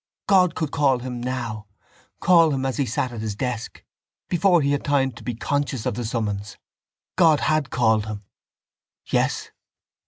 [0.27, 1.67] God could call him now,
[2.19, 3.83] call him as he sat at his desk,
[4.29, 6.57] before he had time to be conscious of the summons.
[7.17, 8.23] God had called him.
[9.05, 9.51] Yes?